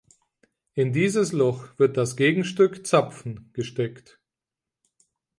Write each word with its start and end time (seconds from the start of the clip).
In 0.73 0.93
dieses 0.93 1.31
Loch 1.31 1.77
wird 1.77 1.95
das 1.95 2.15
Gegenstück 2.15 2.87
"Zapfen" 2.87 3.51
gesteckt. 3.53 4.19